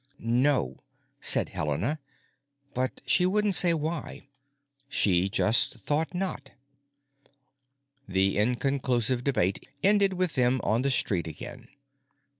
"No," 0.17 0.79
said 1.19 1.49
Helena, 1.49 1.99
but 2.73 3.01
she 3.05 3.27
wouldn't 3.27 3.53
say 3.53 3.71
why. 3.71 4.29
She 4.89 5.29
just 5.29 5.75
thought 5.81 6.15
not. 6.15 6.53
The 8.07 8.35
inconclusive 8.39 9.23
debate 9.23 9.69
ended 9.83 10.13
with 10.13 10.33
them 10.33 10.59
on 10.63 10.81
the 10.81 10.89
street 10.89 11.27
again. 11.27 11.67